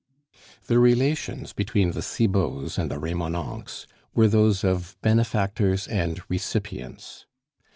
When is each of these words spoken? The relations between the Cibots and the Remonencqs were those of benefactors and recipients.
The 0.65 0.79
relations 0.79 1.53
between 1.53 1.91
the 1.91 2.01
Cibots 2.01 2.79
and 2.79 2.89
the 2.89 2.95
Remonencqs 2.99 3.85
were 4.15 4.27
those 4.27 4.63
of 4.63 4.97
benefactors 5.03 5.87
and 5.87 6.19
recipients. 6.27 7.27